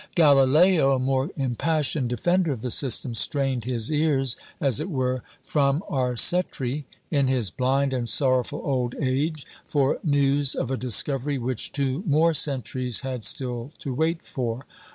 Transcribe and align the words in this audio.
Galileo, 0.15 0.93
a 0.95 0.99
more 0.99 1.29
impassioned 1.35 2.09
defender 2.09 2.51
of 2.51 2.63
the 2.63 2.71
system, 2.71 3.13
strained 3.13 3.65
his 3.65 3.91
ears, 3.91 4.35
as 4.59 4.79
it 4.79 4.89
were, 4.89 5.21
from 5.43 5.83
Arcetri, 5.91 6.85
in 7.11 7.27
his 7.27 7.51
blind 7.51 7.93
and 7.93 8.09
sorrowful 8.09 8.63
old 8.65 8.95
age, 8.99 9.45
for 9.67 9.99
news 10.03 10.55
of 10.55 10.71
a 10.71 10.75
discovery 10.75 11.37
which 11.37 11.71
two 11.71 12.03
more 12.07 12.33
centuries 12.33 13.01
had 13.01 13.23
still 13.23 13.73
to 13.77 13.93
wait 13.93 14.23
for. 14.23 14.65